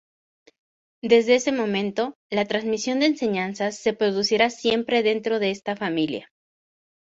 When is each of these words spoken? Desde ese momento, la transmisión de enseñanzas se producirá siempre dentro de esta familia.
Desde 1.03 1.35
ese 1.35 1.51
momento, 1.51 2.15
la 2.31 2.45
transmisión 2.45 2.99
de 3.01 3.05
enseñanzas 3.05 3.77
se 3.77 3.93
producirá 3.93 4.49
siempre 4.49 5.03
dentro 5.03 5.37
de 5.37 5.51
esta 5.51 5.75
familia. 5.75 6.31